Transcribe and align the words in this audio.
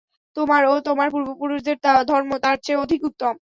তোমার 0.37 0.61
ও 0.67 0.83
তোমার 0.87 1.07
পূর্বপুরুষদের 1.13 1.77
ধর্ম 2.09 2.31
তার 2.43 2.57
চেয়ে 2.63 2.81
অধিক 2.83 3.01
উত্তম। 3.09 3.33